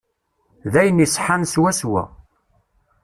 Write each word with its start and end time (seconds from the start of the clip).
D 0.71 0.73
ayen 0.81 1.03
iṣeḥḥan 1.05 1.43
swaswa. 1.53 2.03